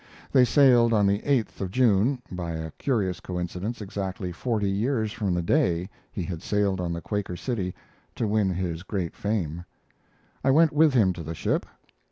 They 0.31 0.45
sailed 0.45 0.93
on 0.93 1.05
the 1.05 1.19
8th 1.19 1.61
of 1.61 1.69
June, 1.69 2.23
by 2.31 2.53
a 2.53 2.71
curious 2.79 3.19
coincidence 3.19 3.81
exactly 3.83 4.31
forty 4.31 4.67
years 4.67 5.11
from 5.13 5.35
the 5.35 5.43
day 5.43 5.91
he 6.11 6.23
had 6.23 6.41
sailed 6.41 6.81
on 6.81 6.91
the 6.91 7.01
Quaker 7.01 7.35
City 7.35 7.75
to 8.15 8.27
win 8.27 8.49
his 8.49 8.81
great 8.81 9.15
fame. 9.15 9.63
I 10.43 10.49
went 10.49 10.71
with 10.73 10.95
him 10.95 11.13
to 11.13 11.21
the 11.21 11.35
ship. 11.35 11.67